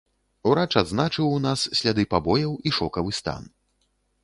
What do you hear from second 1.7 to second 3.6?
сляды пабояў і шокавы стан.